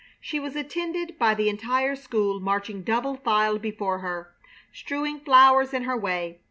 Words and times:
She 0.19 0.39
was 0.39 0.55
attended 0.55 1.19
by 1.19 1.35
the 1.35 1.47
entire 1.47 1.95
school 1.95 2.39
marching 2.39 2.81
double 2.81 3.17
file 3.17 3.59
before 3.59 3.99
her, 3.99 4.33
strewing 4.73 5.19
flowers 5.19 5.75
in 5.75 5.83
her 5.83 5.95
way. 5.95 6.39